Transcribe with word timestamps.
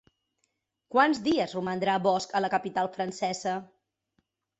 Quants 0.93 1.19
dies 1.27 1.53
romandrà 1.57 1.97
Bosch 2.05 2.33
a 2.39 2.41
la 2.41 2.49
capital 2.53 2.89
francesa? 2.97 3.55